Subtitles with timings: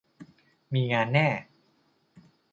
[0.73, 1.27] มีงานแน่